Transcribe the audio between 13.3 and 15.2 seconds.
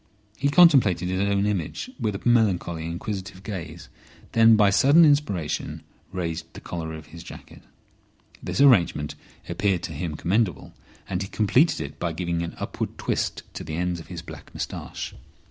to the ends of his black moustache.